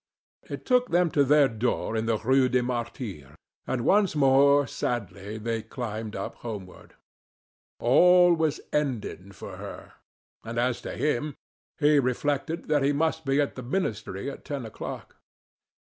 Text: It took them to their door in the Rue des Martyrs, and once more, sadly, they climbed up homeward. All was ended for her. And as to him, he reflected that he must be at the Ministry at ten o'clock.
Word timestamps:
It 0.49 0.65
took 0.65 0.89
them 0.89 1.11
to 1.11 1.23
their 1.23 1.47
door 1.47 1.95
in 1.95 2.07
the 2.07 2.17
Rue 2.17 2.49
des 2.49 2.63
Martyrs, 2.63 3.35
and 3.67 3.85
once 3.85 4.15
more, 4.15 4.65
sadly, 4.65 5.37
they 5.37 5.61
climbed 5.61 6.15
up 6.15 6.33
homeward. 6.37 6.95
All 7.79 8.33
was 8.33 8.59
ended 8.73 9.35
for 9.35 9.57
her. 9.57 9.93
And 10.43 10.57
as 10.57 10.81
to 10.81 10.93
him, 10.93 11.35
he 11.77 11.99
reflected 11.99 12.67
that 12.67 12.81
he 12.81 12.93
must 12.93 13.25
be 13.25 13.39
at 13.39 13.53
the 13.53 13.61
Ministry 13.61 14.27
at 14.27 14.43
ten 14.43 14.65
o'clock. 14.65 15.17